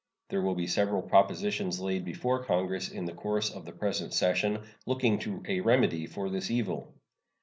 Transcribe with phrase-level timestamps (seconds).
[0.31, 4.63] There will be several propositions laid before Congress in the course of the present session
[4.87, 6.95] looking to a remedy for this evil.